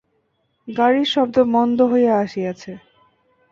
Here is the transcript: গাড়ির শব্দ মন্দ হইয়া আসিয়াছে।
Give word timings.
গাড়ির 0.67 1.07
শব্দ 1.13 1.35
মন্দ 1.53 1.79
হইয়া 1.91 2.13
আসিয়াছে। 2.17 2.71